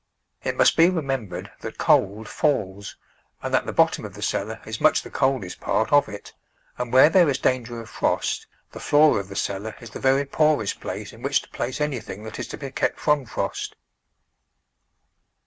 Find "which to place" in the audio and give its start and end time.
11.21-11.79